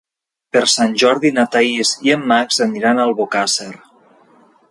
Per 0.55 0.61
Sant 0.75 0.95
Jordi 1.01 1.31
na 1.35 1.43
Thaís 1.55 1.91
i 2.09 2.15
en 2.15 2.25
Max 2.33 2.59
aniran 2.67 3.01
a 3.03 3.07
Albocàsser. 3.11 3.71